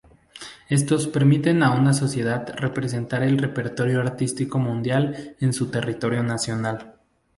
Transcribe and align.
Estos 0.67 1.05
permiten 1.07 1.61
a 1.61 1.73
una 1.75 1.93
sociedad 1.93 2.55
representar 2.57 3.21
el 3.21 3.37
repertorio 3.37 4.01
artístico 4.01 4.57
mundial 4.57 5.35
en 5.39 5.53
su 5.53 5.69
territorio 5.69 6.23
nacional. 6.23 6.95